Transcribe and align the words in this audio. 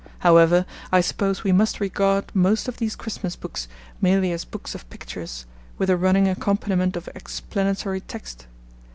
However, 0.25 0.65
I 0.91 0.99
suppose 1.01 1.43
we 1.43 1.51
must 1.51 1.79
regard 1.79 2.25
most 2.33 2.67
of 2.67 2.77
these 2.77 2.95
Christmas 2.95 3.35
books 3.35 3.67
merely 4.01 4.31
as 4.31 4.45
books 4.45 4.73
of 4.73 4.89
pictures, 4.89 5.45
with 5.77 5.91
a 5.91 5.95
running 5.95 6.27
accompaniment 6.27 6.95
of 6.95 7.07
explanatory 7.13 8.01
text. 8.01 8.47